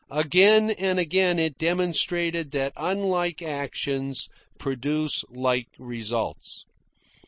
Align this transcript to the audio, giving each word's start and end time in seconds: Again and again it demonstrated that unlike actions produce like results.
Again 0.09 0.71
and 0.71 0.97
again 0.97 1.37
it 1.37 1.59
demonstrated 1.59 2.49
that 2.53 2.73
unlike 2.75 3.43
actions 3.43 4.27
produce 4.57 5.23
like 5.29 5.67
results. 5.77 6.65